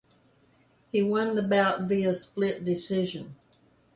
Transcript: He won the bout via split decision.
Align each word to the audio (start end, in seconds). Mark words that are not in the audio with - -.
He 0.91 1.03
won 1.03 1.35
the 1.35 1.43
bout 1.43 1.81
via 1.83 2.15
split 2.15 2.65
decision. 2.65 3.35